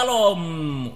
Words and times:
Shalom 0.00 0.40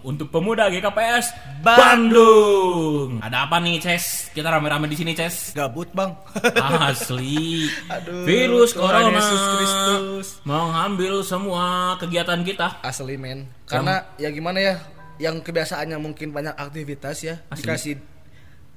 untuk 0.00 0.32
pemuda 0.32 0.72
GKPS 0.72 1.36
Bandung. 1.60 3.20
Ada 3.20 3.44
apa 3.44 3.60
nih, 3.60 3.76
Ces? 3.76 4.32
Kita 4.32 4.48
rame-rame 4.48 4.88
di 4.88 4.96
sini, 4.96 5.12
Ces. 5.12 5.52
Gabut 5.52 5.92
bang. 5.92 6.16
Asli. 6.88 7.68
Aduh, 7.92 8.24
Virus 8.24 8.72
Tuhan 8.72 9.04
corona 9.04 9.20
Yesus 9.20 9.42
Kristus. 9.44 10.26
mengambil 10.48 11.20
semua 11.20 12.00
kegiatan 12.00 12.40
kita. 12.48 12.80
Asli 12.80 13.20
men. 13.20 13.44
Karena 13.68 14.08
ya 14.16 14.32
gimana 14.32 14.56
ya, 14.64 14.80
yang 15.20 15.44
kebiasaannya 15.44 16.00
mungkin 16.00 16.32
banyak 16.32 16.56
aktivitas 16.56 17.28
ya, 17.28 17.44
Asli. 17.52 17.60
dikasih 17.60 17.94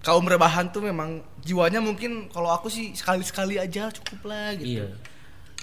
kaum 0.04 0.28
rebahan 0.28 0.76
tuh 0.76 0.84
memang 0.84 1.24
jiwanya 1.40 1.80
mungkin 1.80 2.28
kalau 2.28 2.52
aku 2.52 2.68
sih 2.68 2.92
sekali-sekali 2.92 3.64
aja 3.64 3.88
cukup 3.96 4.28
lah 4.28 4.52
gitu. 4.60 4.84
Iya. 4.84 4.92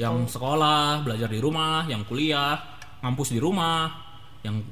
Yang 0.08 0.40
sekolah, 0.40 1.04
belajar 1.04 1.28
di 1.28 1.36
rumah, 1.36 1.84
yang 1.84 2.00
kuliah, 2.08 2.80
ngampus 3.04 3.28
di 3.28 3.36
rumah, 3.44 4.03
yang 4.44 4.62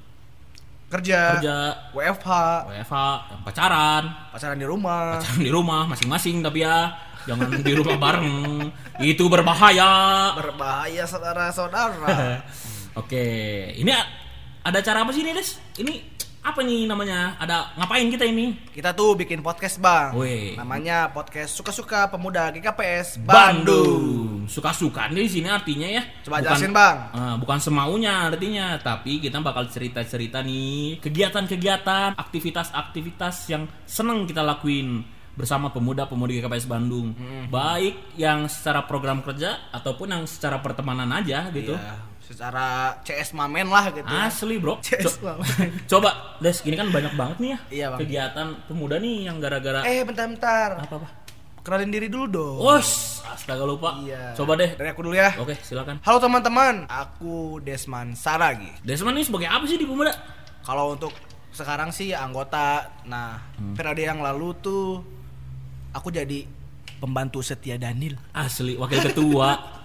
Kerja, 0.92 1.40
kerja, 1.40 1.56
WFH, 1.96 2.28
WFH, 2.68 2.96
yang 3.32 3.40
pacaran, 3.48 4.02
pacaran 4.28 4.60
di 4.60 4.68
rumah. 4.68 5.16
pacaran 5.16 5.40
di 5.40 5.48
rumah 5.48 5.88
masing-masing 5.88 6.44
tapi 6.44 6.68
ya 6.68 6.92
jangan 7.24 7.48
di 7.64 7.72
rumah 7.72 7.96
bareng. 7.96 8.68
Itu 9.00 9.32
berbahaya. 9.32 10.36
Berbahaya 10.36 11.08
saudara-saudara. 11.08 12.44
Oke, 13.00 13.24
ini 13.72 13.88
ada 14.60 14.78
cara 14.84 15.00
apa 15.00 15.16
sih 15.16 15.24
ini, 15.24 15.32
Des? 15.32 15.56
Ini 15.80 15.92
apa 16.42 16.58
nih 16.66 16.90
namanya? 16.90 17.38
Ada 17.38 17.78
ngapain 17.78 18.10
kita 18.10 18.26
ini? 18.26 18.58
Kita 18.74 18.90
tuh 18.98 19.14
bikin 19.14 19.46
podcast 19.46 19.78
bang. 19.78 20.10
Wih. 20.18 20.58
Namanya 20.58 21.14
podcast 21.14 21.54
suka-suka 21.54 22.10
pemuda 22.10 22.50
GKPS 22.50 23.22
Bandung. 23.22 24.50
Suka-suka 24.50 25.06
nih 25.14 25.30
di 25.30 25.30
sini 25.38 25.46
artinya 25.46 25.86
ya. 25.86 26.02
Coba 26.26 26.42
jelasin, 26.42 26.74
Bang. 26.74 27.14
Eh, 27.14 27.34
bukan 27.38 27.62
semaunya 27.62 28.26
artinya, 28.26 28.74
tapi 28.82 29.22
kita 29.22 29.38
bakal 29.38 29.70
cerita-cerita 29.70 30.42
nih 30.42 30.98
kegiatan-kegiatan, 30.98 32.18
aktivitas-aktivitas 32.18 33.46
yang 33.46 33.70
seneng 33.86 34.26
kita 34.26 34.42
lakuin 34.42 35.06
bersama 35.38 35.70
pemuda-pemudi 35.70 36.42
GKPS 36.42 36.66
Bandung. 36.66 37.14
Hmm. 37.14 37.46
Baik 37.54 38.18
yang 38.18 38.50
secara 38.50 38.82
program 38.84 39.22
kerja 39.22 39.70
ataupun 39.70 40.10
yang 40.10 40.24
secara 40.26 40.58
pertemanan 40.58 41.08
aja 41.14 41.48
gitu. 41.54 41.78
Iya, 41.78 42.11
secara 42.22 42.66
CS 43.02 43.32
Mamen 43.32 43.66
lah 43.66 43.90
gitu. 43.90 44.04
ya. 44.04 44.26
Asli, 44.26 44.56
Bro. 44.56 44.78
CS 44.84 45.18
Co- 45.18 45.34
Mamen. 45.34 45.68
Coba, 45.90 46.10
Des, 46.38 46.58
ini 46.62 46.74
kan 46.74 46.88
banyak 46.88 47.12
banget 47.12 47.36
nih 47.38 47.48
ya 47.48 47.58
Iya, 47.68 47.86
Bang. 47.88 47.98
kegiatan 48.00 48.46
pemuda 48.64 48.96
nih 48.96 49.16
yang 49.26 49.36
gara-gara 49.36 49.82
Eh 49.82 50.02
bentar-bentar. 50.02 50.80
apa-apa. 50.80 51.08
Kenalin 51.62 51.90
diri 51.90 52.06
dulu 52.06 52.26
dong. 52.26 52.56
Wos, 52.58 53.22
astaga 53.24 53.62
lupa. 53.62 53.94
Iya. 54.00 54.34
Coba 54.34 54.54
deh. 54.56 54.72
Dari 54.72 54.88
aku 54.88 55.00
dulu 55.00 55.14
ya. 55.14 55.30
Oke, 55.36 55.54
silakan. 55.56 56.02
Halo 56.02 56.18
teman-teman, 56.18 56.86
aku 56.86 57.58
Desman 57.58 58.14
Saragi. 58.14 58.66
Desmond 58.82 59.14
ini 59.14 59.22
sebagai 59.22 59.46
apa 59.46 59.62
sih 59.64 59.76
di 59.76 59.86
pemuda? 59.86 60.10
Kalau 60.60 60.90
untuk 60.92 61.14
sekarang 61.50 61.90
sih 61.90 62.10
anggota. 62.10 62.90
Nah, 63.04 63.38
Hmm. 63.54 63.74
periode 63.74 64.02
yang 64.02 64.18
lalu 64.18 64.58
tuh 64.58 65.06
aku 65.92 66.10
jadi 66.10 66.50
pembantu 66.98 67.38
setia 67.40 67.76
Danil. 67.76 68.18
Asli, 68.32 68.74
wakil 68.74 68.98
ketua 69.04 69.54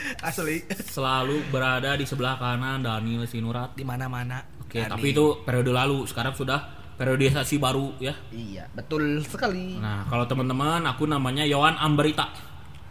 Asli. 0.28 0.64
selalu 0.90 1.48
berada 1.48 1.96
di 1.96 2.04
sebelah 2.04 2.36
kanan 2.36 2.84
Daniel 2.84 3.24
Sinurat. 3.24 3.74
Di 3.74 3.84
mana-mana. 3.84 4.42
Oke, 4.62 4.82
Danil. 4.82 4.92
tapi 4.92 5.06
itu 5.12 5.26
periode 5.42 5.72
lalu. 5.72 5.98
Sekarang 6.08 6.34
sudah 6.34 6.60
periodisasi 6.96 7.60
baru 7.60 7.92
ya. 8.00 8.14
Iya, 8.32 8.68
betul 8.72 9.20
sekali. 9.24 9.76
Nah, 9.76 10.08
kalau 10.08 10.24
teman-teman, 10.24 10.82
aku 10.88 11.04
namanya 11.04 11.44
Yohan 11.44 11.76
Amberita. 11.76 12.32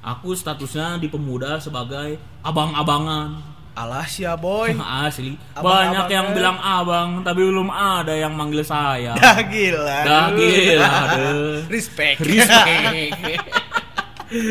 Aku 0.06 0.38
statusnya 0.38 1.02
di 1.02 1.10
pemuda 1.10 1.58
sebagai 1.58 2.22
abang-abangan. 2.46 3.58
Alah 3.76 4.08
ya 4.08 4.40
boy. 4.40 4.72
Asli. 5.04 5.36
Banyak 5.58 6.08
yang 6.08 6.32
bilang 6.32 6.56
abang, 6.62 7.26
tapi 7.26 7.44
belum 7.44 7.68
ada 7.68 8.14
yang 8.16 8.32
manggil 8.38 8.64
saya. 8.64 9.18
Dah 9.18 9.42
gila. 9.44 9.98
Dah 10.06 10.28
gila. 10.32 10.94
Respect. 11.74 12.24
Respect. 12.24 13.65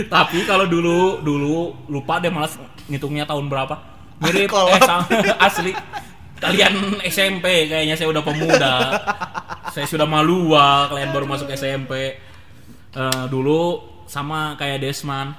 Tapi 0.06 0.46
kalau 0.46 0.66
dulu 0.66 1.20
dulu 1.20 1.74
lupa 1.90 2.22
deh 2.22 2.30
malas 2.30 2.54
ngitungnya 2.86 3.26
tahun 3.26 3.50
berapa. 3.50 3.74
Mirip 4.22 4.50
eh, 4.50 4.80
sama- 4.82 5.08
asli. 5.46 5.72
Kalian 6.38 7.00
SMP 7.08 7.66
kayaknya 7.70 7.96
saya 7.96 8.10
udah 8.12 8.22
pemuda. 8.22 8.74
saya 9.74 9.86
sudah 9.90 10.06
malua, 10.06 10.86
kalian 10.92 11.10
baru 11.10 11.26
masuk 11.26 11.50
SMP. 11.50 12.14
Eh, 12.94 13.24
dulu 13.26 13.82
sama 14.06 14.54
kayak 14.54 14.84
Desman. 14.84 15.34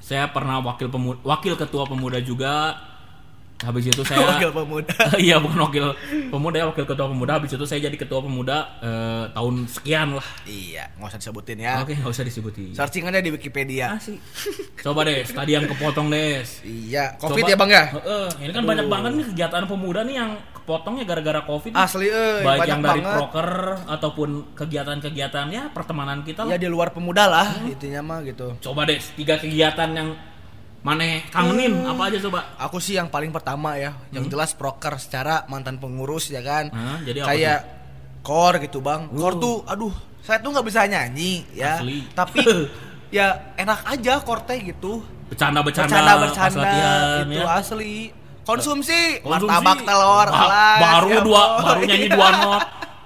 Saya 0.00 0.32
pernah 0.32 0.58
wakil 0.64 0.88
pemuda, 0.90 1.20
wakil 1.22 1.54
ketua 1.54 1.84
pemuda 1.86 2.18
juga. 2.18 2.74
Habis 3.60 3.84
itu 3.86 4.02
saya 4.02 4.24
Wakil 4.26 4.50
pemuda. 4.50 4.96
iya 5.20 5.36
bukan 5.36 5.58
wakil 5.60 5.92
pemuda 6.26 6.56
ya 6.56 6.66
wakil 6.66 6.84
ketua 6.84 7.06
pemuda 7.06 7.32
habis 7.34 7.50
itu 7.50 7.60
saya 7.62 7.80
jadi 7.82 7.92
ketua 7.94 8.20
pemuda 8.20 8.56
eh, 8.78 9.24
tahun 9.30 9.54
sekian 9.66 10.08
lah 10.12 10.24
Iya, 10.42 10.88
nggak 10.94 11.06
usah 11.06 11.20
disebutin 11.20 11.58
ya. 11.58 11.74
oke 11.78 11.92
nggak 11.92 12.08
usah 12.10 12.24
disebutin 12.24 12.72
Searching 12.72 13.04
aja 13.04 13.18
di 13.18 13.28
Wikipedia. 13.28 13.94
Asik. 13.94 14.16
coba 14.78 15.04
deh 15.04 15.20
tadi 15.22 15.50
yang 15.52 15.66
kepotong 15.66 16.08
des 16.08 16.48
Iya, 16.62 17.16
Covid 17.16 17.42
Coba- 17.42 17.50
ya 17.50 17.56
bang 17.56 17.70
ya. 17.70 17.84
Heeh, 17.92 18.26
ini 18.40 18.50
kan 18.50 18.64
banyak 18.64 18.86
banget 18.86 19.10
nih 19.12 19.26
kegiatan 19.28 19.62
pemuda 19.64 20.00
nih 20.02 20.16
yang 20.16 20.30
kepotongnya 20.54 21.04
gara-gara 21.04 21.40
covid. 21.42 21.72
Asli 21.74 22.06
eh 22.06 22.40
baik 22.40 22.58
banyak 22.58 22.68
yang 22.70 22.80
dari 22.80 23.00
banget. 23.00 23.12
proker 23.18 23.48
ataupun 23.86 24.28
kegiatan-kegiatannya 24.54 25.62
pertemanan 25.70 26.20
kita 26.22 26.44
Ya 26.44 26.48
lah 26.48 26.58
di 26.58 26.66
luar 26.66 26.90
pemuda 26.90 27.24
lah, 27.26 27.46
Hmm. 27.52 27.70
intinya 27.70 28.00
mah 28.00 28.18
gitu. 28.22 28.56
coba 28.58 28.84
deh 28.84 28.96
tiga 29.14 29.36
kegiatan 29.36 29.90
yang 29.90 30.08
mana 30.80 31.04
kangenin 31.26 31.76
Hmm. 31.76 31.90
apa 31.90 32.02
aja 32.06 32.18
coba 32.20 32.40
Aku 32.58 32.76
sih 32.76 32.94
yang 32.94 33.06
paling 33.06 33.28
pertama 33.28 33.76
ya, 33.76 33.92
yang 34.10 34.24
jelas 34.26 34.52
proker 34.52 34.96
secara 34.96 35.44
mantan 35.46 35.76
pengurus 35.76 36.28
ya 36.28 36.40
kan. 36.40 36.68
Hmm. 36.68 37.00
jadi 37.02 37.20
Kayak 37.22 37.58
core 38.20 38.56
gitu 38.62 38.80
bang. 38.80 39.08
Core 39.08 39.34
Uh. 39.34 39.40
tuh, 39.40 39.56
aduh, 39.64 39.92
saya 40.18 40.38
tuh 40.38 40.50
nggak 40.50 40.64
bisa 40.64 40.84
nyanyi 40.84 41.44
ya. 41.52 41.76
Asli. 41.76 42.04
Tapi 42.10 42.40
ya 43.12 43.26
enak 43.54 43.80
aja 43.86 44.20
core 44.20 44.44
teh 44.44 44.58
gitu. 44.62 45.04
bercanda-bercanda 45.26 45.88
Bercanda 45.88 46.10
pas 46.10 46.20
bercanda 46.24 46.58
latihan, 46.58 47.22
itu 47.22 47.38
ya. 47.38 47.44
asli. 47.54 47.96
Konsumsi, 48.40 49.02
Konsumsi. 49.20 49.46
martabak 49.46 49.78
telur, 49.80 50.26
Ba- 50.26 50.42
alas, 50.42 50.78
baru 50.80 51.06
ya 51.08 51.20
dua 51.20 51.42
boy. 51.46 51.62
baru 51.62 51.80
nyanyi 51.84 52.08
dua 52.08 52.28
not 52.40 52.62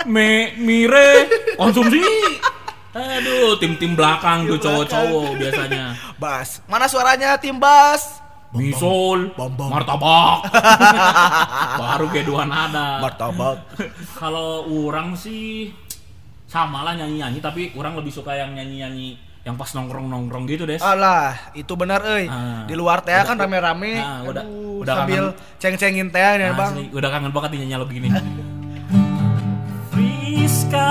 me 0.07 0.31
mire 0.57 1.11
konsumsi 1.55 2.01
aduh 2.95 3.59
tim 3.59 3.75
tim 3.75 3.93
belakang 3.93 4.47
tuh 4.47 4.57
cowok-cowok 4.57 5.37
biasanya 5.37 5.85
Bas, 6.25 6.65
mana 6.65 6.89
suaranya 6.89 7.37
tim 7.37 7.61
Bas? 7.61 8.25
bam. 8.49 9.69
martabak 9.69 10.49
baru 11.85 12.07
kayak 12.09 12.25
dua 12.25 12.49
nada 12.49 12.97
Martabak. 12.97 13.61
kalau 14.21 14.65
orang 14.65 15.13
sih 15.13 15.69
sama 16.49 16.81
lah 16.81 16.97
nyanyi 16.97 17.21
nyanyi 17.21 17.39
tapi 17.45 17.77
orang 17.77 17.93
lebih 18.01 18.09
suka 18.09 18.33
yang 18.33 18.57
nyanyi 18.57 18.81
nyanyi 18.81 19.09
yang 19.45 19.61
pas 19.61 19.69
nongkrong 19.69 20.09
nongkrong 20.09 20.49
gitu 20.49 20.65
des 20.65 20.81
Alah, 20.81 21.53
itu 21.53 21.77
benar 21.77 22.01
euy. 22.09 22.25
Ah. 22.25 22.65
Di 22.65 22.73
luar 22.73 23.05
teh 23.05 23.13
kan 23.13 23.37
rame-rame. 23.37 24.01
Ah, 24.01 24.25
udah- 24.25 24.41
Aduh, 24.41 24.81
udah 24.81 24.95
sambil 24.97 25.25
ceng-cengin 25.61 26.09
teh 26.09 26.25
ya, 26.41 26.57
Bang. 26.57 26.73
Asli, 26.73 26.89
udah 26.89 27.09
kangen 27.13 27.37
banget 27.37 27.53
nih 27.53 27.59
nyanyi 27.69 27.75
lagu 27.77 27.93
gini 27.93 28.09
Friska 29.93 30.89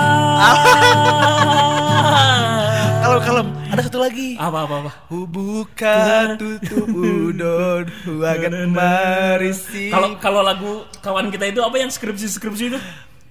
ada 3.74 3.82
satu 3.82 3.98
lagi. 3.98 4.28
apa 4.36 4.58
apa 4.60 4.74
apa 4.80 4.90
Hubuka 5.08 5.98
tutup 6.36 6.86
udon 6.88 7.84
Huagan 8.04 8.70
marisi 8.70 9.90
Kalau 9.90 10.14
kalau 10.16 10.40
lagu 10.40 10.72
kawan 10.98 11.28
kita 11.28 11.48
itu 11.48 11.58
apa 11.58 11.76
yang 11.76 11.88
skripsi 11.88 12.26
skripsi 12.30 12.64
itu? 12.68 12.78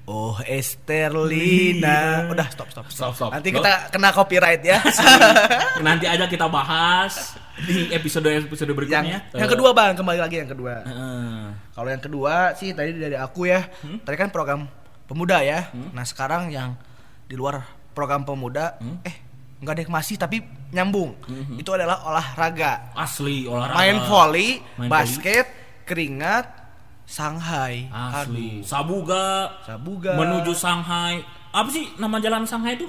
Oh 0.03 0.35
Esterlina 0.43 2.27
Udah 2.27 2.47
stop 2.49 2.67
stop 2.67 2.85
Stop, 2.89 3.13
stop. 3.13 3.31
Nanti 3.31 3.49
Lo- 3.49 3.57
kita 3.57 3.71
kena 3.89 4.11
copyright 4.11 4.59
ya 4.61 4.83
Nanti 5.87 6.05
aja 6.05 6.25
kita 6.25 6.45
bahas 6.45 7.39
di 7.55 7.87
episode 7.87 8.27
episode 8.27 8.65
yang, 8.65 8.75
berikutnya. 8.75 9.19
yang 9.31 9.45
kedua 9.47 9.71
bang, 9.71 9.93
kembali 9.93 10.19
lagi 10.19 10.35
yang 10.37 10.49
kedua 10.49 10.83
Heeh. 10.83 11.39
Kalau 11.71 11.87
yang 11.87 12.01
kedua 12.01 12.33
sih 12.53 12.73
tadi 12.73 12.91
dari 12.93 13.15
aku 13.15 13.45
ya 13.45 13.63
Hmm? 13.79 14.01
Tadi 14.01 14.15
kan 14.17 14.27
program 14.27 14.67
pemuda 15.05 15.39
ya 15.39 15.71
Nah 15.71 16.03
sekarang 16.03 16.49
yang 16.49 16.75
di 17.23 17.33
luar 17.33 17.63
program 17.93 18.21
pemuda 18.21 18.75
Hmm? 18.75 18.99
Eh 19.01 19.22
nggak 19.63 19.75
deh 19.75 19.87
masih 19.87 20.15
tapi 20.15 20.43
nyambung. 20.69 21.15
Itu 21.55 21.71
adalah 21.71 22.03
olahraga. 22.03 22.91
Asli 22.93 23.47
olahraga. 23.47 23.79
Main 23.79 23.97
volley, 24.03 24.49
Main 24.75 24.89
basket, 24.91 25.45
keringat, 25.83 26.45
Shanghai 27.03 27.87
Asli. 27.87 28.63
Sabuga. 28.63 29.59
Sabuga. 29.63 30.15
Menuju 30.15 30.51
Shanghai. 30.51 31.23
Apa 31.49 31.69
sih 31.69 31.87
nama 31.95 32.17
jalan 32.17 32.43
Shanghai 32.43 32.75
itu? 32.75 32.87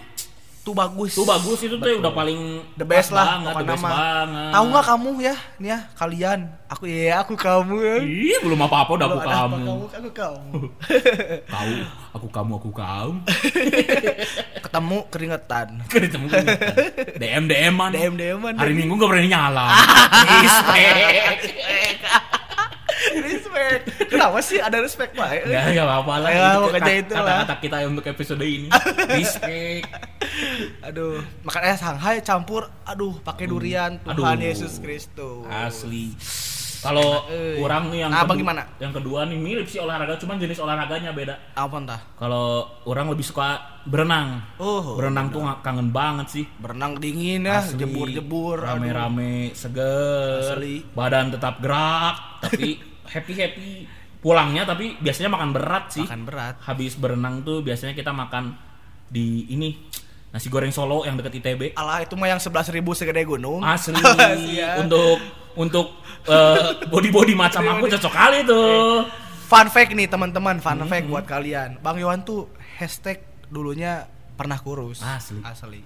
Tuh 0.65 0.73
bagus. 0.73 1.13
Tuh 1.13 1.29
bagus 1.29 1.61
itu 1.61 1.77
tuh 1.77 2.01
udah 2.01 2.09
paling 2.09 2.65
The 2.73 2.89
best 2.89 3.13
lah 3.13 3.37
banget, 3.37 3.53
the 3.53 3.65
best 3.69 3.85
mah. 3.85 3.93
banget. 3.93 4.53
Tahu 4.57 4.65
nggak 4.73 4.87
kamu 4.89 5.11
ya? 5.21 5.37
Nih 5.61 5.69
ya 5.69 5.79
kalian. 5.93 6.41
Aku 6.73 6.85
ya 6.89 7.21
aku 7.21 7.35
kamu. 7.37 7.77
Ya 7.85 7.97
Ih, 8.01 8.39
belum 8.41 8.61
apa-apa 8.65 8.91
udah 8.97 9.07
aku 9.13 9.19
ada 9.21 9.29
apa, 9.29 9.37
kamu. 9.45 9.57
kamu 9.61 9.85
Aku 9.93 10.11
kamu. 10.17 10.49
Kau, 11.53 11.69
aku 12.15 12.27
kamu, 12.29 12.53
aku 12.57 12.71
kamu. 12.71 13.27
Ketemu 14.65 14.99
keringetan 15.09 15.67
Ketemu 15.93 16.27
kan. 16.29 16.45
DM 17.15 17.45
DM 17.45 17.75
an. 17.77 17.91
DM 17.93 18.15
DM 18.15 18.41
an 18.41 18.55
Hari 18.55 18.73
Minggu 18.73 18.95
gak 18.97 19.09
berani 19.09 19.29
nyala. 19.29 19.67
Respect. 20.41 21.43
respect. 23.15 23.83
Kenapa 24.09 24.39
sih 24.41 24.59
ada 24.59 24.79
respect 24.79 25.13
pak? 25.13 25.45
Enggak, 25.45 25.63
enggak 25.69 25.87
apa-apa 25.87 26.15
lah. 26.17 26.31
Ya, 26.31 26.41
Itu 26.49 26.59
pokoknya 26.65 26.81
kat- 26.81 27.03
itu 27.05 27.15
lah. 27.15 27.25
Kata-kata 27.37 27.55
kita 27.61 27.77
untuk 27.85 28.05
episode 28.07 28.43
ini. 28.43 28.69
Respect. 29.11 29.85
Aduh, 30.83 31.15
makan 31.43 31.63
es 31.65 31.79
Shanghai 31.79 32.17
campur, 32.21 32.67
aduh 32.83 33.15
pakai 33.21 33.45
durian 33.45 34.01
Tuhan 34.01 34.15
Hmm. 34.17 34.25
Aduh. 34.35 34.41
Yesus 34.41 34.79
Kristus. 34.79 35.45
Asli. 35.47 36.17
Kalau 36.85 37.25
Eh. 37.27 37.57
orang 37.59 37.89
nih 37.89 37.99
yang 37.99 38.11
Nah, 38.11 38.23
kedu- 38.23 38.31
bagaimana? 38.31 38.63
Yang 38.77 38.93
kedua 38.95 39.21
nih 39.25 39.37
mirip 39.37 39.67
sih 39.67 39.79
olahraga, 39.79 40.15
cuman 40.15 40.37
jenis 40.37 40.59
olahraganya 40.59 41.11
beda. 41.11 41.35
Apa 41.55 41.77
entah? 41.77 42.01
Kalau 42.15 42.47
orang 42.85 43.09
lebih 43.09 43.25
suka 43.25 43.57
berenang. 43.83 44.45
Oh, 44.57 44.95
berenang 44.95 45.29
tuh 45.29 45.41
nggak 45.41 45.61
kangen 45.61 45.89
banget 45.91 46.27
sih. 46.31 46.45
berenang 46.57 46.97
dingin 46.97 47.43
ya, 47.43 47.65
jebur-jebur. 47.67 48.61
Rame-rame, 48.63 49.53
seger. 49.53 50.45
Asli. 50.47 50.85
Badan 50.91 51.31
tetap 51.31 51.59
gerak, 51.59 52.17
tapi 52.41 52.77
happy-happy. 53.15 53.89
Pulangnya 54.19 54.65
tapi 54.65 54.97
biasanya 54.99 55.29
makan 55.31 55.53
berat 55.53 55.85
sih. 55.91 56.01
Makan 56.03 56.25
berat. 56.25 56.55
Habis 56.61 56.97
berenang 56.97 57.41
tuh 57.41 57.61
biasanya 57.61 57.93
kita 57.93 58.09
makan 58.09 58.57
di 59.07 59.45
ini 59.47 59.77
nasi 60.31 60.49
goreng 60.49 60.69
Solo 60.69 61.05
yang 61.05 61.15
deket 61.15 61.39
ITB. 61.39 61.63
Alah 61.75 62.01
itu 62.01 62.13
mah 62.15 62.27
yang 62.27 62.41
11.000 62.41 62.73
ribu 62.73 62.91
segede 62.91 63.21
gunung. 63.23 63.61
Asli 63.61 63.95
ya. 64.57 64.81
untuk 64.81 65.21
untuk 65.55 65.87
body 66.87 67.09
body 67.09 67.35
macam 67.35 67.63
aku 67.63 67.87
cocok 67.89 68.13
kali 68.13 68.39
tuh. 68.43 69.05
Fun 69.45 69.69
fact 69.69 69.93
nih 69.93 70.07
teman-teman, 70.07 70.57
fun 70.59 70.77
Hmm. 70.77 70.89
fact 70.89 71.07
buat 71.07 71.25
kalian. 71.25 71.79
Bang 71.79 71.97
Yohan 71.97 72.23
tuh 72.23 72.49
hashtag 72.77 73.21
dulunya 73.47 74.09
pernah 74.35 74.57
kurus. 74.57 74.99
Asli. 74.99 75.39
Asli. 75.41 75.81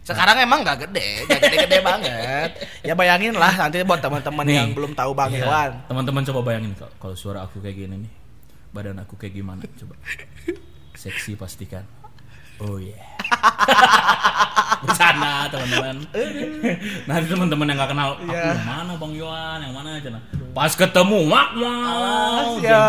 Sekarang 0.00 0.38
emang 0.38 0.64
nggak 0.64 0.88
gede, 0.88 1.22
nggak 1.22 1.40
gede-gede 1.40 1.78
banget. 1.90 2.50
Ya 2.80 2.94
bayangin 2.94 3.34
lah 3.34 3.52
nanti 3.52 3.82
buat 3.82 3.98
teman-teman 3.98 4.46
yang 4.46 4.68
belum 4.72 4.94
tahu 4.94 5.12
Bang 5.12 5.28
Iya. 5.28 5.44
Yohan. 5.44 5.70
Teman-teman 5.86 6.22
coba 6.24 6.40
bayangin 6.42 6.72
kalau 6.96 7.14
suara 7.14 7.44
aku 7.44 7.60
kayak 7.60 7.76
gini 7.76 7.96
nih. 8.00 8.12
Badan 8.70 8.96
aku 8.98 9.14
kayak 9.14 9.34
gimana 9.34 9.66
coba. 9.76 9.98
Seksi 10.94 11.34
pastikan. 11.34 11.82
Oh 12.60 12.76
yeah. 12.76 13.00
Bercanda 14.80 15.44
teman-teman. 15.48 15.96
Nanti 17.08 17.26
teman-teman 17.26 17.66
yang 17.66 17.76
nggak 17.76 17.90
kenal, 17.90 18.08
aku 18.14 18.22
Iya. 18.26 18.44
yang 18.50 18.64
mana 18.64 18.92
Bang 18.96 19.12
Yohan, 19.12 19.58
yang 19.60 19.72
mana 19.72 19.88
aja. 19.96 20.08
Pas 20.50 20.72
ketemu 20.72 21.18
mak 21.24 21.48
mau. 21.52 21.68
Alas, 21.68 22.52
ya. 22.60 22.82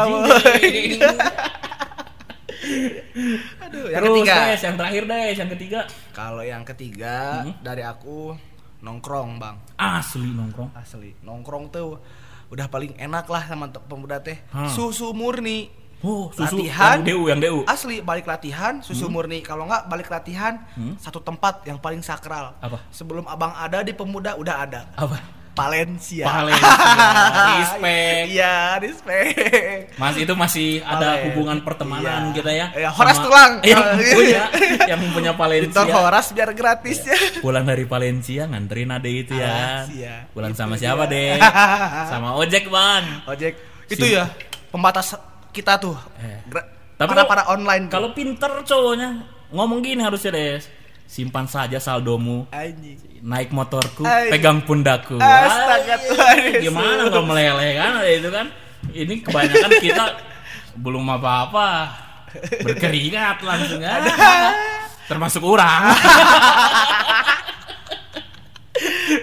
Aduh, 3.62 3.85
yang 3.89 4.01
Terus 4.01 4.15
ketiga. 4.18 4.35
Des, 4.47 4.62
yang 4.62 4.75
terakhir 4.77 5.03
deh, 5.06 5.25
yang 5.33 5.50
ketiga. 5.51 5.79
Kalau 6.12 6.44
yang 6.44 6.63
ketiga 6.63 7.44
Hmm. 7.44 7.53
dari 7.59 7.83
aku 7.83 8.35
nongkrong, 8.81 9.38
Bang. 9.38 9.57
Asli 9.75 10.29
nongkrong. 10.29 10.71
Asli. 10.73 11.12
Nongkrong 11.21 11.65
tuh 11.69 12.00
udah 12.47 12.68
paling 12.68 12.95
enak 12.97 13.27
lah 13.27 13.44
sama 13.45 13.68
pemuda 13.68 14.19
teh. 14.19 14.39
Hmm. 14.51 14.69
Susu 14.69 15.12
murni. 15.12 15.81
Oh, 16.01 16.27
susu 16.30 16.57
Latihan. 16.59 16.98
yang 16.98 17.06
DU, 17.06 17.21
yang 17.27 17.39
DU. 17.39 17.59
Asli 17.63 18.01
balik 18.01 18.25
latihan 18.25 18.80
susu 18.80 19.06
murni. 19.06 19.39
Kalau 19.39 19.63
nggak 19.63 19.86
balik 19.86 20.07
latihan 20.07 20.57
Hmm. 20.71 20.98
satu 20.98 21.19
tempat 21.19 21.62
yang 21.63 21.77
paling 21.77 22.01
sakral. 22.01 22.57
Apa? 22.57 22.81
Sebelum 22.89 23.24
abang 23.24 23.53
ada 23.53 23.80
di 23.80 23.92
pemuda 23.92 24.33
udah 24.33 24.56
ada. 24.59 24.81
Apa? 24.94 25.21
Valencia. 25.51 26.25
Valencia. 26.25 26.63
Respect. 27.59 28.25
Iya, 28.30 28.56
respect. 28.80 29.36
Mas 29.94 30.15
itu 30.15 30.33
masih 30.33 30.80
ada 30.80 31.12
Valen. 31.13 31.24
hubungan 31.27 31.57
pertemanan 31.62 32.21
Iya. 32.24 32.33
kita 32.33 32.51
ya. 32.51 32.68
Iya, 32.74 32.89
Horas 32.89 33.18
tulang. 33.19 33.51
Yang 33.62 33.83
Iya. 33.83 34.13
punya 34.15 34.42
yang 34.88 35.01
punya 35.12 35.31
Valencia. 35.33 35.68
Victor 35.68 35.88
Horas 35.94 36.27
biar 36.31 36.50
gratis 36.51 37.04
ya. 37.04 37.18
Pulang 37.39 37.62
dari 37.63 37.83
Valencia 37.83 38.47
nganterin 38.47 38.89
ade 38.89 39.12
itu 39.12 39.33
ya. 39.36 39.83
Iya. 39.86 40.15
Pulang 40.31 40.50
Itu 40.50 40.57
sama 40.57 40.75
siapa 40.75 41.04
deh? 41.06 41.36
sama 42.12 42.33
ojek 42.33 42.65
bang. 42.65 43.04
Ojek. 43.27 43.54
Itu 43.86 44.01
Sim- 44.01 44.18
ya 44.18 44.25
pembatas 44.71 45.19
kita 45.51 45.77
tuh. 45.77 45.95
Eh. 46.19 46.39
Tapi 46.98 47.12
para 47.12 47.24
para 47.27 47.44
online. 47.51 47.92
Kalau 47.92 48.15
pinter 48.15 48.50
cowoknya 48.63 49.21
ngomong 49.51 49.83
gini 49.83 50.01
harusnya 50.01 50.31
des. 50.33 50.65
Simpan 51.12 51.44
saja 51.44 51.75
saldomu. 51.75 52.48
anjing. 52.56 52.95
Naik 53.19 53.51
motorku, 53.51 54.07
Ay. 54.07 54.31
pegang 54.31 54.63
pundaku. 54.63 55.19
Astaga, 55.19 56.00
Ay, 56.00 56.07
Tuhan. 56.07 56.71
Gimana 56.71 57.12
kalau 57.12 57.27
meleleh 57.27 57.71
kan 57.75 58.00
itu 58.07 58.30
kan? 58.31 58.48
Ini 58.95 59.13
kebanyakan 59.19 59.71
kita 59.83 60.06
belum 60.80 61.03
apa-apa 61.19 61.92
berkeringat 62.63 63.44
langsung 63.44 63.83
ah. 63.83 64.00
termasuk 65.12 65.44
orang. 65.44 65.92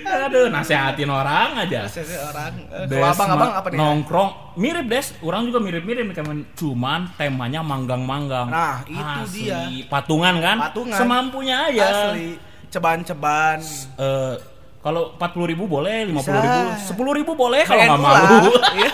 Aduh, 0.08 0.46
nasehatin 0.48 1.06
orang 1.06 1.48
aja. 1.58 1.80
Biasanya 1.84 2.18
orang. 2.26 2.52
eh, 2.68 2.86
Kalau 2.86 3.06
abang-abang 3.08 3.50
apa 3.54 3.66
nih? 3.68 3.78
Nongkrong 3.78 4.30
mirip 4.54 4.86
Des, 4.86 5.06
orang 5.20 5.42
juga 5.44 5.58
mirip-mirip 5.58 6.04
cuman 6.10 6.36
cuman 6.52 7.00
temanya 7.14 7.60
manggang-manggang. 7.60 8.46
Nah, 8.46 8.82
itu 8.84 9.20
Asli. 9.22 9.42
dia. 9.46 9.58
Patungan 9.86 10.34
kan? 10.38 10.56
Patungan. 10.64 10.96
Semampunya 10.96 11.68
aja. 11.68 11.84
Asli. 12.10 12.40
Ceban-ceban. 12.68 13.58
Eh, 13.96 14.34
kalau 14.78 15.12
40.000 15.14 15.44
ribu 15.46 15.64
boleh, 15.66 16.06
50.000 16.06 16.38
ribu, 16.38 16.58
Bisa. 16.70 16.94
10 16.94 17.12
ribu 17.14 17.32
boleh 17.34 17.62
kalau 17.62 17.82
nggak 17.82 18.00
malu. 18.00 18.50
Iya. 18.78 18.90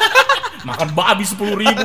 Makan 0.65 0.89
babi 0.97 1.21
10 1.23 1.61
ribu. 1.61 1.85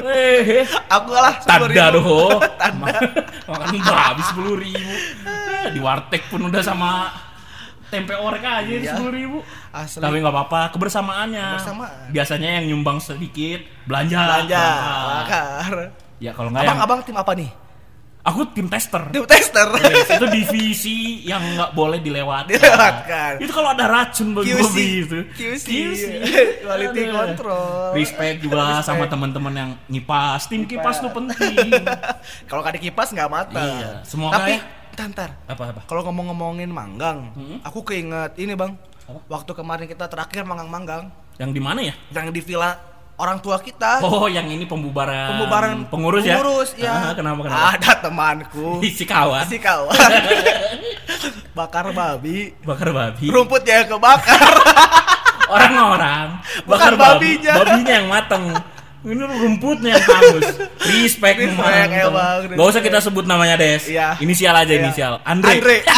Eh, 0.00 0.62
Aku 0.86 1.10
lah 1.10 1.34
tanda 1.42 1.66
10.000. 1.66 1.98
doh. 1.98 2.38
Tanda. 2.62 2.94
Makan 3.50 3.68
babi 3.82 4.22
10 4.22 4.54
ribu. 4.62 4.92
Di 5.66 5.80
warteg 5.82 6.22
pun 6.28 6.46
udah 6.46 6.62
sama 6.62 7.10
tempe 7.94 8.14
orek 8.18 8.42
aja 8.42 8.66
Iya. 8.66 8.98
10 8.98 9.14
ribu. 9.14 9.38
Asli. 9.70 10.02
Tapi 10.02 10.16
nggak 10.18 10.34
apa-apa, 10.34 10.60
kebersamaannya. 10.74 11.46
Kebersamaan. 11.54 12.06
Biasanya 12.10 12.48
yang 12.58 12.64
nyumbang 12.74 12.98
sedikit 12.98 13.62
belanja. 13.86 14.18
Belanja. 14.18 14.64
Bakar. 15.22 15.72
Ya 16.18 16.30
kalau 16.34 16.50
nggak 16.50 16.62
yang 16.66 16.74
Abang-abang 16.74 17.00
tim 17.06 17.14
apa 17.14 17.32
nih? 17.38 17.50
aku 18.24 18.40
tim 18.56 18.66
tester. 18.72 19.12
Tim 19.12 19.28
tester. 19.28 19.68
Yes, 19.84 20.08
itu 20.16 20.26
divisi 20.32 20.96
yang 21.28 21.44
nggak 21.44 21.76
boleh 21.76 22.00
dilewatkan. 22.00 22.56
Dilewatkan. 22.56 23.32
Itu 23.36 23.52
kalau 23.52 23.76
ada 23.76 23.84
racun 23.84 24.32
bagi 24.32 24.56
QC. 24.56 24.76
Itu. 25.04 25.18
QC. 25.36 25.66
Quality 26.64 27.00
Aduh. 27.04 27.12
control. 27.12 27.92
Respect 27.92 28.36
juga 28.40 28.80
Respect. 28.80 28.86
sama 28.88 29.04
teman-teman 29.06 29.52
yang 29.52 29.70
ngipas. 29.92 30.48
Tim 30.48 30.64
kipas 30.64 31.04
tuh 31.04 31.12
penting. 31.12 31.68
Kalau 32.48 32.64
ada 32.64 32.80
kipas 32.80 33.12
nggak 33.12 33.28
mata. 33.28 33.60
Iya, 33.60 33.90
semoga 34.08 34.40
Tapi, 34.40 34.56
ya. 34.56 34.60
Tantar. 34.94 35.30
apa 35.44 35.62
apa? 35.68 35.80
Kalau 35.84 36.02
ngomong-ngomongin 36.04 36.68
manggang, 36.68 37.30
Hmm? 37.30 37.58
aku 37.60 37.82
keinget 37.82 38.34
ini 38.36 38.54
bang. 38.54 38.74
Apa? 39.04 39.20
Waktu 39.28 39.50
kemarin 39.52 39.84
kita 39.84 40.06
terakhir 40.06 40.42
manggang-manggang, 40.42 41.12
Yang 41.36 41.50
di 41.50 41.60
mana 41.60 41.80
ya? 41.80 41.94
yang 42.10 42.30
di 42.30 42.40
villa 42.40 42.78
orang 43.14 43.38
tua 43.38 43.58
kita. 43.58 44.00
Oh, 44.00 44.26
yang 44.26 44.46
ini 44.46 44.64
pembubaran. 44.64 45.30
pembubaran 45.30 45.74
pengurus 45.86 46.22
ya? 46.22 46.34
Pengurus 46.36 46.70
Ah, 46.74 46.80
ya. 46.80 46.94
kenapa 47.12 47.40
kenapa? 47.42 47.66
Ada 47.72 47.90
temanku. 48.00 48.68
Si 48.96 49.04
kawan. 49.04 49.44
si 49.44 49.58
kawan. 49.58 49.94
bakar 51.54 51.90
babi. 51.90 52.50
Bakar 52.60 52.90
babi. 52.90 53.26
Rumputnya 53.28 53.82
yang 53.82 53.94
kebakar. 53.94 54.40
Orang-orang 55.44 56.40
Bukan 56.64 56.72
bakar 56.72 56.92
babi. 56.96 57.36
babinya. 57.38 57.52
Babinya 57.60 57.92
yang 57.94 58.08
mateng. 58.08 58.44
Ini 59.04 59.20
rumputnya 59.20 60.00
yang 60.00 60.04
hangus. 60.08 60.48
Respect, 60.80 61.36
Respect, 61.36 61.90
emang. 62.00 62.56
Gak 62.56 62.68
usah 62.72 62.80
kita 62.80 63.04
sebut 63.04 63.28
namanya 63.28 63.60
Des. 63.60 63.84
Iya. 63.84 64.16
Inisial 64.16 64.56
aja 64.56 64.72
Iya. 64.72 64.80
inisial. 64.80 65.12
Andre. 65.22 65.60
Andre. 65.60 65.76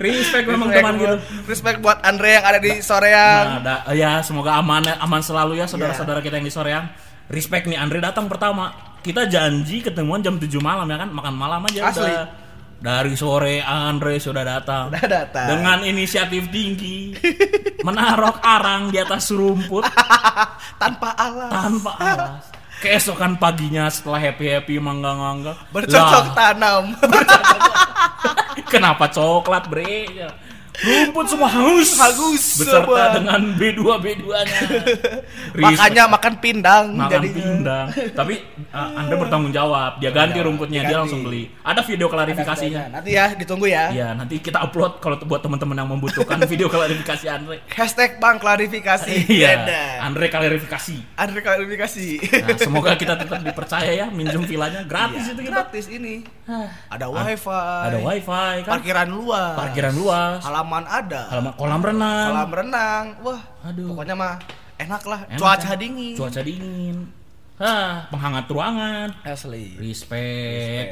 Respect 0.00 0.48
memang 0.48 0.72
teman 0.72 0.94
gitu. 0.96 1.16
Respect 1.44 1.84
buat 1.84 2.00
Andre 2.00 2.40
yang 2.40 2.44
ada 2.48 2.56
di 2.56 2.80
Soreang. 2.80 3.44
Nah, 3.44 3.60
ada, 3.60 3.76
ya 3.92 4.24
semoga 4.24 4.56
aman 4.56 4.80
aman 4.88 5.20
selalu 5.20 5.60
ya 5.60 5.68
saudara-saudara 5.68 6.24
kita 6.24 6.40
yang 6.40 6.48
di 6.48 6.54
Soreang. 6.54 6.88
Respect 7.28 7.68
nih 7.68 7.76
Andre 7.76 8.00
datang 8.00 8.24
pertama. 8.24 8.72
Kita 9.04 9.28
janji 9.28 9.84
ketemuan 9.84 10.18
jam 10.18 10.34
7 10.34 10.48
malam 10.58 10.88
ya 10.88 10.98
kan, 10.98 11.12
makan 11.12 11.34
malam 11.36 11.60
aja 11.62 11.92
Asli. 11.92 12.10
udah. 12.10 12.26
Dari 12.76 13.16
sore 13.16 13.64
Andre 13.64 14.20
sudah 14.20 14.44
datang. 14.44 14.92
Udah 14.92 15.06
datang. 15.08 15.46
Dengan 15.48 15.78
inisiatif 15.82 16.52
tinggi. 16.52 17.16
Menarok 17.80 18.38
arang 18.44 18.92
di 18.92 19.00
atas 19.00 19.32
rumput 19.32 19.86
Tanpa 20.82 21.16
alas. 21.16 21.50
tanpa 21.50 21.92
alas. 21.96 22.42
Keesokan 22.76 23.40
paginya 23.40 23.88
setelah 23.88 24.20
happy-happy 24.20 24.76
mangga-mangga. 24.76 25.56
Bercocok 25.72 26.26
lah, 26.28 26.34
tanam. 26.36 26.84
Kenapa 28.72 29.08
coklat 29.08 29.64
bre? 29.72 30.04
Rumput 30.76 31.26
semua 31.26 31.48
hangus. 31.48 31.96
Hangus 31.96 32.44
Beserta 32.60 32.84
semua. 32.84 33.14
dengan 33.16 33.40
B2 33.56 33.80
B2-nya. 33.96 34.60
Makanya 35.64 36.04
makan 36.06 36.34
pindang 36.36 36.84
makan 36.92 37.10
jadinya. 37.16 37.40
pindang. 37.40 37.86
Tapi 38.12 38.34
uh, 38.70 38.90
Anda 39.00 39.14
bertanggung 39.16 39.52
jawab. 39.52 39.96
Dia 39.98 40.10
ganti 40.10 40.36
jawab, 40.36 40.46
rumputnya, 40.52 40.84
diganti. 40.84 40.92
dia 40.92 40.98
langsung 41.00 41.20
beli. 41.24 41.42
Ada 41.64 41.80
video 41.80 42.06
klarifikasinya. 42.06 42.82
Nanti 42.92 43.10
ya 43.10 43.32
ditunggu 43.32 43.66
ya. 43.66 43.88
Iya, 43.88 44.08
nanti 44.12 44.36
kita 44.38 44.60
upload 44.60 45.00
kalau 45.00 45.16
buat 45.24 45.40
teman-teman 45.40 45.76
yang 45.76 45.88
membutuhkan 45.88 46.36
video 46.52 46.68
klarifikasi 46.68 47.24
Andre. 47.26 47.56
Hashtag 47.70 48.20
bang 48.20 48.36
klarifikasi. 48.36 49.12
Iya. 49.26 49.64
Andre 50.02 50.28
klarifikasi. 50.28 50.96
Andre 51.16 51.40
klarifikasi. 51.40 52.06
Nah, 52.36 52.56
semoga 52.58 52.92
kita 52.94 53.16
tetap 53.16 53.40
dipercaya 53.40 53.90
ya 53.90 54.06
minjem 54.06 54.44
villanya 54.44 54.84
gratis 54.84 55.24
Iya, 55.24 55.32
itu 55.32 55.40
kita. 55.40 55.52
gratis 55.52 55.86
ini. 55.88 56.14
Ada 56.86 57.08
wifi. 57.08 57.48
Ada 57.86 57.98
wifi 57.98 58.54
kan. 58.62 58.72
Parkiran 58.76 59.08
luas. 59.08 59.54
Parkiran 59.56 59.94
luas. 59.94 60.40
Halaman 60.44 60.65
halaman 60.66 60.84
ada. 60.90 61.20
Halaman 61.30 61.52
kolam 61.54 61.78
renang. 61.80 62.26
Kolam 62.26 62.50
renang. 62.50 63.04
Wah, 63.22 63.40
Aduh. 63.62 63.86
pokoknya 63.94 64.14
mah 64.18 64.34
enak 64.82 65.02
lah. 65.06 65.20
Enak 65.30 65.38
Cuaca 65.38 65.62
kan? 65.70 65.78
dingin. 65.78 66.14
Cuaca 66.18 66.40
dingin. 66.42 66.96
Hah, 67.56 68.10
penghangat 68.10 68.44
ruangan. 68.50 69.08
Asli. 69.22 69.78
Respect. 69.78 70.90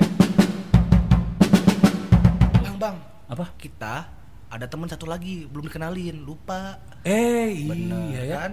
Bang, 2.63 2.77
bang, 2.79 2.97
Apa? 3.27 3.51
kita 3.59 4.07
ada 4.47 4.67
teman 4.71 4.87
satu 4.87 5.11
lagi 5.11 5.45
belum 5.45 5.67
dikenalin, 5.67 6.23
lupa. 6.23 6.79
Eh, 7.03 7.67
Bener, 7.67 8.15
iya 8.15 8.23
ya. 8.25 8.37
kan? 8.47 8.53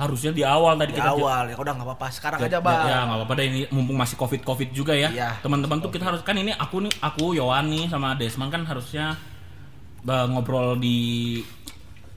Harusnya 0.00 0.32
di 0.32 0.40
awal 0.40 0.80
tadi 0.80 0.96
Di 0.96 1.02
kita 1.02 1.12
awal 1.12 1.52
ya 1.52 1.56
udah 1.60 1.72
nggak 1.76 1.88
apa-apa. 1.92 2.06
Sekarang 2.08 2.38
Ya, 2.40 2.48
aja, 2.48 2.58
Bang. 2.62 2.86
Ya 2.88 2.98
nggak 3.04 3.18
apa-apa 3.20 3.32
deh 3.36 3.46
ini 3.50 3.60
mumpung 3.68 3.98
masih 3.98 4.16
covid 4.16 4.40
covid 4.40 4.70
juga 4.70 4.94
ya. 4.96 5.10
Iya. 5.12 5.30
Teman-teman 5.44 5.82
tuh 5.82 5.92
kita 5.92 6.08
harus 6.08 6.22
kan 6.22 6.32
ini 6.32 6.54
aku 6.54 6.86
nih 6.86 6.94
aku 7.02 7.36
Yowan 7.36 7.68
nih 7.68 7.90
sama 7.90 8.14
Desman 8.16 8.48
kan 8.48 8.64
harusnya 8.64 9.18
ngobrol 10.04 10.80
di 10.80 11.40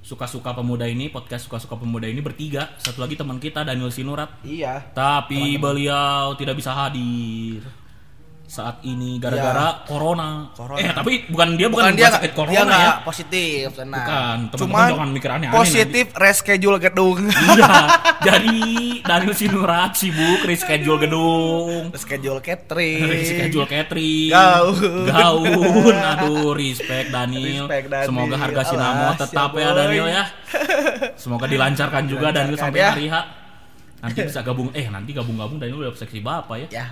suka-suka 0.03 0.51
pemuda 0.51 0.83
ini 0.83 1.07
podcast 1.07 1.47
suka-suka 1.47 1.79
pemuda 1.79 2.07
ini 2.07 2.19
bertiga. 2.19 2.75
Satu 2.79 2.99
lagi 2.99 3.15
teman 3.15 3.39
kita 3.39 3.63
Daniel 3.63 3.91
Sinurat. 3.91 4.39
Iya. 4.43 4.91
Tapi 4.91 5.55
beliau 5.59 6.35
tidak 6.35 6.59
bisa 6.59 6.75
hadir 6.75 7.82
saat 8.53 8.85
ini 8.85 9.17
gara-gara 9.17 9.81
corona. 9.83 10.45
Iya. 10.45 10.53
Corona. 10.53 10.77
Eh 10.77 10.91
tapi 10.93 11.25
bukan 11.25 11.57
dia 11.57 11.65
bukan, 11.65 11.89
Bukan, 11.89 11.97
dia 11.97 12.07
sakit 12.07 12.31
corona 12.31 12.53
dia 12.53 12.69
ya. 12.69 12.91
positif, 13.01 13.65
tenang. 13.73 14.05
Bukan, 14.05 14.37
teman-teman 14.53 14.85
jangan 14.87 15.09
mikir 15.09 15.29
aneh-aneh 15.31 15.57
positif 15.57 16.05
reschedule 16.13 16.77
gedung. 16.77 17.17
Iya, 17.25 17.73
jadi 18.29 18.61
Daniel 19.01 19.33
Sinurat 19.33 19.97
sibuk 19.97 20.45
reschedule 20.45 21.01
gedung. 21.01 21.89
reschedule 21.89 22.39
catering. 22.39 23.01
Reschedule 23.03 23.65
catering 23.65 24.29
Gaun. 24.29 25.03
Gaun 25.03 25.95
Aduh 26.13 26.53
respect 26.53 27.09
Daniel 27.09 27.65
Respect, 27.65 27.85
Daniel. 27.87 28.05
Semoga 28.05 28.35
harga 28.37 28.61
Sinamo 28.63 29.05
tetap 29.17 29.49
ya, 29.51 29.57
ya 29.57 29.65
boy. 29.65 29.77
Daniel 29.79 30.07
ya 30.07 30.23
Semoga 31.15 31.45
dilancarkan 31.45 32.03
juga 32.05 32.29
Daniel 32.29 32.53
sampai 32.55 32.77
ya. 32.77 32.91
hari 32.91 33.07
H 33.07 33.15
Nanti 33.99 34.19
bisa 34.27 34.39
gabung 34.39 34.69
Eh 34.71 34.85
nanti 34.85 35.09
gabung-gabung 35.09 35.57
Daniel 35.57 35.81
udah 35.81 35.95
seksi 35.95 36.19
bapak 36.19 36.67
ya 36.67 36.67
Ya. 36.69 36.85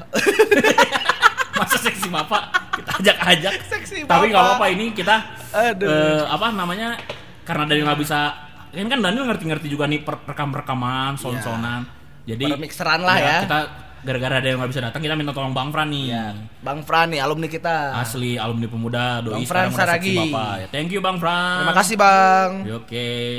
Masa 1.61 1.77
seksi 1.77 2.07
bapak 2.07 2.41
Kita 2.73 2.91
ajak-ajak 2.97 3.53
Seksi 3.63 3.95
Tapi 4.03 4.25
nggak 4.27 4.41
bapak. 4.41 4.57
apa-apa 4.57 4.65
ini 4.69 4.85
kita 4.91 5.15
Aduh. 5.51 5.87
eh, 5.87 6.23
Apa 6.25 6.49
namanya 6.49 6.97
Karena 7.41 7.63
Daniel 7.63 7.85
nggak 7.87 8.01
bisa 8.01 8.19
Kan 8.67 8.87
kan 8.87 8.99
Daniel 8.99 9.25
ngerti-ngerti 9.25 9.67
juga 9.67 9.85
nih 9.85 10.01
per- 10.01 10.25
rekam-rekaman 10.25 11.15
Sound-soundan 11.15 11.85
Jadi 12.23 12.45
Permixeran 12.47 13.01
lah 13.01 13.17
ya. 13.17 13.37
Kita 13.43 13.59
gara-gara 14.01 14.41
ada 14.41 14.47
yang 14.47 14.57
nggak 14.57 14.71
bisa 14.71 14.81
datang 14.81 14.97
Kita 14.99 15.13
minta 15.13 15.29
tolong 15.29 15.53
Bang 15.53 15.69
Fran 15.69 15.87
nih 15.87 16.05
Ya. 16.09 16.33
Bang 16.59 16.81
Fran 16.81 17.07
nih 17.07 17.19
alumni 17.19 17.45
kita. 17.45 17.93
Asli 17.95 18.33
alumni 18.33 18.65
pemuda 18.65 19.21
doi 19.21 19.33
Bang 19.35 19.45
Fran 19.45 19.69
Saragi. 19.69 20.17
bapak 20.17 20.53
ya. 20.57 20.67
Thank 20.69 20.89
you 20.89 20.99
Bang 20.99 21.17
Fran. 21.17 21.61
Terima 21.61 21.75
kasih, 21.75 21.95
Bang. 21.95 22.49
Ya, 22.63 22.75
Oke. 22.75 23.37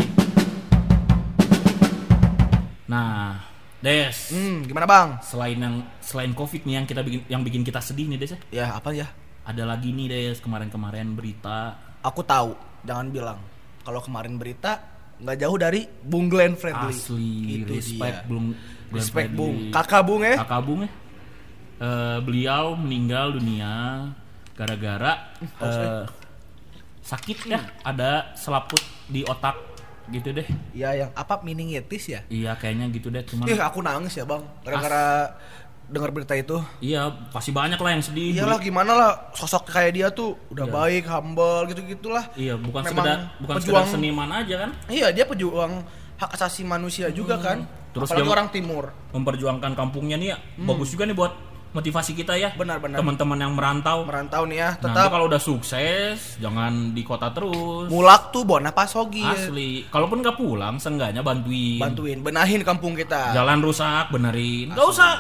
Nah, 2.84 3.40
Des, 3.82 4.14
Hmm, 4.30 4.62
gimana, 4.62 4.86
Bang? 4.86 5.08
selain 5.20 5.58
yang 5.58 5.82
selain 5.98 6.30
Covid 6.32 6.62
nih 6.62 6.74
yang 6.78 6.86
kita 6.86 7.02
bikin 7.02 7.20
yang 7.26 7.42
bikin 7.42 7.62
kita 7.62 7.82
sedih 7.82 8.06
nih 8.06 8.18
Des 8.18 8.30
ya. 8.30 8.38
Ya, 8.54 8.66
apa 8.78 8.94
ya? 8.94 9.10
Ada 9.42 9.66
lagi 9.66 9.90
nih 9.90 10.06
Des 10.06 10.38
kemarin-kemarin 10.38 11.12
berita 11.12 11.74
Aku 12.00 12.22
tahu, 12.22 12.54
jangan 12.82 13.10
bilang. 13.10 13.38
Kalau 13.82 13.98
kemarin 13.98 14.38
berita 14.38 14.78
nggak 15.18 15.38
jauh 15.38 15.54
dari 15.54 15.86
Bung 16.02 16.26
Glenn 16.26 16.54
Fredly. 16.54 16.94
asli 16.94 17.62
Itu 17.62 17.74
respect 17.74 18.18
dia. 18.22 18.28
Bung 18.30 18.46
Glenn 18.50 18.94
Respect 18.94 19.30
Fredly. 19.30 19.38
Bung. 19.38 19.56
Kakak 19.70 20.02
Bung 20.02 20.22
ya? 20.22 20.34
Kakak 20.42 20.62
Bung 20.62 20.80
ya. 20.82 20.90
Eh, 21.82 22.18
beliau 22.22 22.78
meninggal 22.78 23.34
dunia 23.34 23.74
gara-gara 24.54 25.34
eh, 25.58 26.06
sakit 27.02 27.38
ya 27.50 27.58
ada 27.82 28.30
selaput 28.38 28.78
di 29.10 29.26
otak 29.26 29.71
gitu 30.08 30.32
deh 30.32 30.48
Ya, 30.72 30.90
yang 30.96 31.10
apa 31.12 31.38
meningitis 31.40 32.08
ya? 32.08 32.20
Iya 32.26 32.54
kayaknya 32.54 32.90
gitu 32.90 33.08
deh 33.08 33.22
cuman 33.22 33.44
Ih, 33.44 33.56
aku 33.56 33.78
nangis 33.80 34.14
ya, 34.14 34.24
Bang. 34.24 34.42
Gara-gara 34.60 35.36
dengar 35.84 36.08
berita 36.08 36.32
itu. 36.32 36.56
iya 36.80 37.04
pasti 37.28 37.50
banyak 37.50 37.76
lah 37.76 37.90
yang 37.90 38.00
sedih. 38.00 38.32
Iyalah 38.34 38.58
gimana 38.58 38.92
lah 38.92 39.10
sosok 39.32 39.68
kayak 39.68 39.92
dia 39.92 40.08
tuh 40.08 40.34
udah 40.48 40.64
baik, 40.64 41.04
humble 41.04 41.68
gitu-gitulah. 41.68 42.32
Iya 42.32 42.56
bukan 42.56 42.80
Memang 42.82 42.96
sekedar 42.96 43.18
bukan 43.38 43.54
pejuang- 43.56 43.84
sekedar 43.84 43.84
seniman 43.92 44.30
aja 44.32 44.54
kan, 44.58 44.70
Iya, 44.88 45.08
dia 45.10 45.22
pejuang 45.22 45.84
hak 46.16 46.30
asasi 46.32 46.62
manusia 46.62 47.06
juga 47.08 47.36
kan. 47.36 47.60
Hmm. 47.60 47.80
Terus 47.92 48.08
Apalagi 48.08 48.24
dia- 48.24 48.32
orang 48.32 48.48
timur. 48.48 48.84
memperjuangkan 49.12 49.72
kampungnya 49.74 50.16
nih 50.16 50.28
ya 50.30 50.38
bagus 50.64 50.88
juga 50.88 51.04
nih 51.04 51.12
buat 51.12 51.32
motivasi 51.72 52.12
kita 52.12 52.36
ya. 52.36 52.52
Hmm. 52.52 52.60
Benar, 52.60 52.76
benar. 52.78 52.96
Teman-teman 53.00 53.38
yang 53.38 53.52
merantau. 53.52 54.04
Merantau 54.04 54.44
nih 54.44 54.58
ya, 54.58 54.70
Nanti 54.74 54.84
tetap 54.86 55.08
kalau 55.10 55.24
udah 55.26 55.40
sukses 55.40 56.36
jangan 56.36 56.92
di 56.92 57.02
kota 57.02 57.28
terus. 57.28 57.88
mulak 57.88 58.28
tuh 58.28 58.44
bona 58.44 58.70
pasogi. 58.70 59.20
Asli. 59.20 59.88
Kalaupun 59.88 60.20
nggak 60.20 60.36
pulang, 60.36 60.76
seenggaknya 60.76 61.20
bantuin. 61.20 61.76
Bantuin 61.76 62.18
benahin 62.20 62.60
kampung 62.60 62.92
kita. 62.92 63.32
Jalan 63.32 63.58
rusak, 63.58 64.08
benerin. 64.08 64.70
Gak 64.70 64.86
usah. 64.86 65.14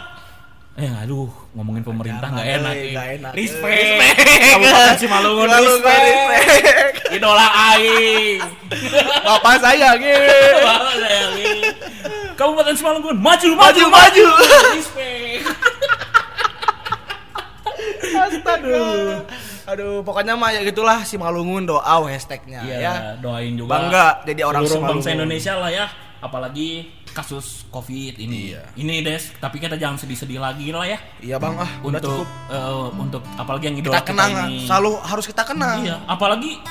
Eh, 0.72 0.88
aduh, 0.88 1.28
ngomongin 1.52 1.84
pemerintah 1.84 2.32
nggak 2.32 2.48
enak. 2.50 2.72
eh, 2.72 2.90
nggak 2.90 3.08
enak, 3.18 3.32
eh. 3.32 3.36
Respect. 3.36 3.76
Respect. 3.76 4.16
Kabupaten 4.56 4.96
Simalungun, 4.96 5.48
respect. 5.50 6.04
respect. 6.32 6.96
Idola 7.12 7.46
aing. 7.70 8.40
Bapak 9.20 9.56
saya 9.60 9.88
gitu. 10.00 10.32
Bapak 10.64 10.94
saya 10.96 11.20
nih. 11.36 11.60
Kabupaten 12.32 12.72
Simalungun, 12.72 13.16
maju, 13.20 13.48
maju, 13.52 13.84
Maju, 13.84 13.84
maju. 13.92 14.26
Respect. 14.72 15.44
Astaga. 18.24 18.82
Aduh, 19.64 20.02
pokoknya 20.02 20.34
mah 20.34 20.50
ya 20.50 20.60
gitulah 20.62 21.02
si 21.02 21.14
Malungun 21.14 21.64
doa 21.64 21.82
hashtagnya 22.04 22.62
Iya, 22.62 22.76
ya. 22.78 22.92
doain 23.16 23.54
juga. 23.54 23.70
Bangga 23.72 24.06
jadi 24.24 24.42
orang 24.42 24.62
seluruh 24.64 24.90
bangsa. 24.92 25.08
Indonesia 25.12 25.54
lah 25.54 25.70
ya. 25.70 25.86
Apalagi 26.18 26.86
kasus 27.10 27.66
Covid 27.68 28.14
ini. 28.16 28.54
Iya. 28.54 28.62
Ini 28.74 29.02
Des, 29.02 29.34
tapi 29.36 29.58
kita 29.58 29.74
jangan 29.74 29.98
sedih-sedih 29.98 30.38
lagi 30.38 30.70
lah 30.70 30.86
ya. 30.86 30.98
Iya 31.18 31.36
bang, 31.36 31.54
ah 31.56 31.70
udah 31.82 31.98
Untuk 31.98 32.22
cukup. 32.22 32.28
eh, 32.48 32.86
untuk 32.96 33.22
apalagi 33.34 33.64
yang 33.66 33.76
idola 33.76 33.94
Kita 33.96 34.06
kenang, 34.06 34.30
ini. 34.46 34.64
selalu 34.64 34.90
harus 35.02 35.24
kita 35.26 35.42
kenang. 35.42 35.82
Iya, 35.82 35.98
apalagi 36.06 36.62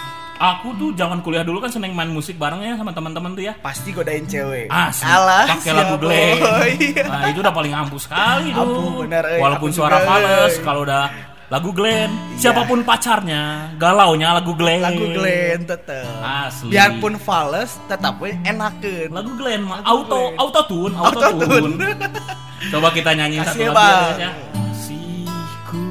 aku 0.41 0.73
tuh 0.73 0.89
zaman 0.95 1.21
kuliah 1.21 1.43
dulu 1.43 1.61
kan 1.61 1.69
seneng 1.69 1.93
main 1.93 2.09
musik 2.09 2.33
bareng 2.33 2.57
ya 2.59 2.73
sama 2.73 2.89
teman-teman 2.89 3.35
tuh 3.35 3.43
ya. 3.43 3.53
Pasti 3.59 3.91
godain 3.91 4.23
cewek. 4.25 4.65
Asli, 4.67 5.05
Alah, 5.05 5.45
pakai 5.45 5.71
lagu 5.71 5.93
siapa, 5.93 5.95
Glenn. 5.99 6.37
boy? 6.39 6.71
Nah, 7.05 7.21
itu 7.27 7.39
udah 7.39 7.53
paling 7.53 7.73
ampuh 7.75 8.01
sekali 8.01 8.47
tuh. 8.49 8.63
Ampuh, 8.65 8.91
bener, 9.05 9.23
eh. 9.29 9.39
Walaupun 9.39 9.69
suara 9.69 9.99
juga, 9.99 10.07
fals, 10.09 10.55
eh. 10.57 10.63
kalau 10.63 10.81
udah 10.81 11.03
lagu 11.51 11.75
Glenn, 11.75 12.07
siapa 12.39 12.63
pun 12.63 12.79
pacarnya, 12.79 13.75
galaunya 13.75 14.39
lagu 14.39 14.55
Glenn. 14.55 14.79
Lagu 14.79 15.03
Glenn 15.11 15.67
tetep. 15.67 16.07
Asli. 16.23 16.71
Biarpun 16.71 17.19
fals, 17.19 17.75
tetap 17.91 18.23
we 18.23 18.31
enakeun. 18.47 19.11
Lagu 19.11 19.35
Glenn 19.35 19.67
mah 19.67 19.83
Lagu 19.83 20.07
auto 20.07 20.31
Glenn. 20.31 20.39
auto 20.39 20.61
tune, 20.71 20.95
auto 20.95 21.19
tune. 21.43 21.75
Coba 22.71 22.87
kita 22.95 23.11
nyanyiin 23.17 23.41
Kasih 23.43 23.67
satu 23.67 23.75
lagu 23.75 24.15
ya, 24.15 24.29
ya. 24.29 24.31
Kasihku 24.53 25.83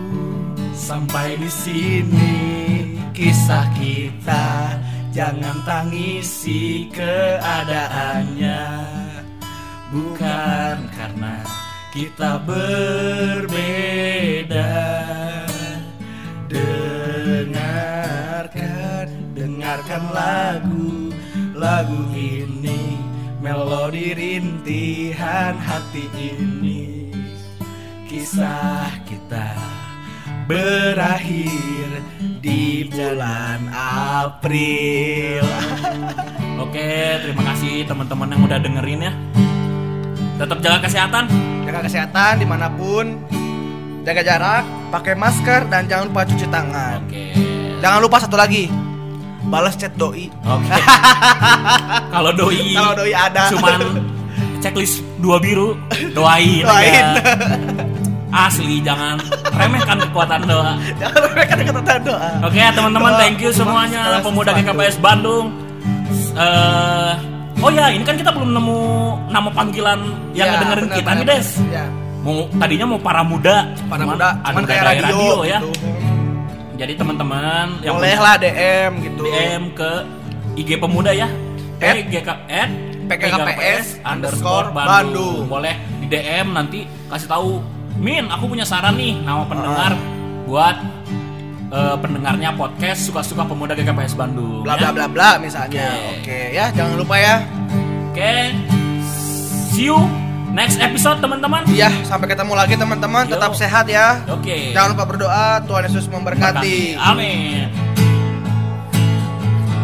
Sampai 0.73 1.37
di 1.37 1.51
sini 1.51 2.39
kisah 3.13 3.67
kita 3.77 4.79
jangan 5.11 5.59
tangisi 5.67 6.87
keadaannya 6.95 8.63
bukan 9.91 10.77
karena 10.95 11.43
kita 11.91 12.39
berbeda 12.47 14.63
dengarkan 19.91 20.15
lagu 20.15 21.11
lagu 21.59 22.01
ini 22.15 22.95
melodi 23.43 24.15
rintihan 24.15 25.59
hati 25.59 26.07
ini 26.15 27.11
kisah 28.07 28.87
kita 29.03 29.51
berakhir 30.47 32.07
di 32.39 32.87
bulan 32.87 33.67
April 34.31 35.43
Oke, 36.71 37.19
terima 37.25 37.43
kasih 37.51 37.83
teman-teman 37.89 38.31
yang 38.31 38.47
udah 38.47 38.59
dengerin 38.63 39.01
ya. 39.11 39.13
Tetap 40.39 40.61
jaga 40.61 40.87
kesehatan. 40.87 41.25
jaga 41.67 41.81
kesehatan 41.83 42.33
di 42.39 42.47
mana 42.47 42.71
pun 42.71 43.19
jaga 44.07 44.23
jarak 44.23 44.63
pakai 44.95 45.19
masker 45.19 45.67
dan 45.67 45.91
jangan 45.91 46.13
lupa 46.13 46.23
cuci 46.29 46.47
tangan 46.47 46.99
Oke. 47.07 47.27
jangan 47.79 48.01
lupa 48.03 48.17
satu 48.23 48.37
lagi 48.39 48.90
balas 49.43 49.75
chat 49.75 49.93
doi 49.95 50.29
Oke. 50.43 50.69
Kalau 52.15 52.31
doi 52.31 52.61
Kalau 52.71 52.93
doi 52.95 53.13
ada. 53.13 53.49
cuman 53.49 53.81
checklist 54.61 55.01
dua 55.19 55.37
biru, 55.37 55.73
doain. 56.13 56.61
Doain. 56.61 56.93
aja. 56.93 57.17
Asli 58.31 58.79
jangan 58.79 59.19
remehkan 59.51 59.99
kekuatan 60.01 60.45
doa. 60.45 60.77
jangan 60.95 61.19
lupa 61.19 61.43
kata 61.43 61.95
doa 62.01 62.29
Oke 62.45 62.59
ya 62.59 62.71
teman-teman, 62.71 63.13
thank 63.17 63.39
you 63.39 63.51
semuanya 63.51 64.21
pemuda. 64.21 64.53
GKPS 64.53 64.97
Bandung. 64.99 65.51
Eh, 66.31 67.13
oh 67.59 67.71
ya, 67.71 67.91
ini 67.91 68.01
kan 68.01 68.15
kita 68.15 68.31
belum 68.31 68.53
nemu 68.53 68.79
nama 69.29 69.49
panggilan 69.51 69.99
yang 70.31 70.47
Ya, 70.47 70.53
ngedengerin 70.55 70.85
benar, 70.87 70.97
kita 70.97 71.11
nih, 71.13 71.25
Des. 71.27 71.49
ya. 71.69 71.85
Mau 72.21 72.37
tadinya 72.55 72.87
mau 72.87 73.01
para 73.01 73.21
muda, 73.21 73.65
Para 73.89 74.05
cuman 74.05 74.15
muda, 74.15 74.29
cuman 74.45 74.63
kayak 74.63 74.83
dari 74.85 75.01
radio, 75.03 75.37
ya. 75.43 75.59
gitu. 75.59 75.69
Jadi 76.81 76.97
teman-teman 76.97 77.85
yang 77.85 78.01
boleh 78.01 78.17
lah 78.17 78.41
DM 78.41 79.05
gitu 79.05 79.29
DM 79.29 79.63
ke 79.77 79.91
IG 80.57 80.81
pemuda 80.81 81.13
ya. 81.13 81.29
PGK 81.77 82.29
at 82.49 82.73
PKKPS 83.05 84.01
underscore 84.01 84.73
Bandung. 84.73 85.45
Boleh 85.45 85.77
di 86.01 86.09
DM 86.09 86.57
nanti 86.57 86.89
kasih 87.13 87.29
tahu. 87.29 87.61
Min, 88.01 88.33
aku 88.33 88.49
punya 88.49 88.65
saran 88.65 88.97
nih 88.97 89.13
nama 89.21 89.45
pendengar 89.45 89.93
buat 90.49 90.77
eh, 91.69 91.97
pendengarnya 92.01 92.57
podcast 92.57 93.13
suka-suka 93.13 93.45
pemuda 93.45 93.77
GKPS 93.77 94.17
Bandung. 94.17 94.65
bla 94.65 94.81
ya. 94.81 94.89
bla 94.89 95.05
bla 95.05 95.07
bla 95.13 95.31
misalnya. 95.37 95.85
Oke. 95.85 96.25
Oke, 96.25 96.41
ya 96.57 96.73
jangan 96.73 96.97
lupa 96.97 97.21
ya. 97.21 97.45
Oke. 98.09 98.57
See 99.77 99.93
you 99.93 100.30
next 100.55 100.79
episode 100.83 101.19
teman-teman. 101.23 101.63
Iya, 101.71 101.91
sampai 102.07 102.27
ketemu 102.31 102.53
lagi 102.55 102.75
teman-teman. 102.77 103.27
Tetap 103.31 103.53
sehat 103.55 103.87
ya. 103.87 104.23
Oke. 104.31 104.75
Jangan 104.75 104.95
lupa 104.95 105.05
berdoa, 105.07 105.63
Tuhan 105.65 105.83
Yesus 105.91 106.07
memberkati. 106.11 106.99
Amin. 106.99 107.71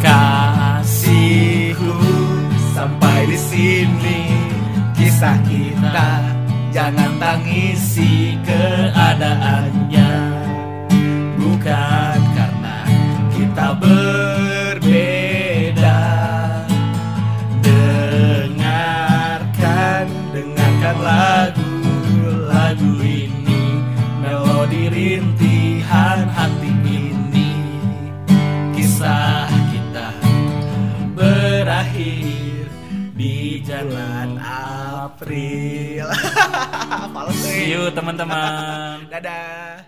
Kasihku 0.03 1.97
Sampai 2.77 3.25
di 3.25 3.41
sini 3.41 4.37
kisah 4.93 5.41
kita 5.49 6.21
jangan 6.69 7.17
tangisi 7.17 8.37
keadaannya 8.45 10.26
teman-teman 37.95 39.07
Dadah. 39.13 39.86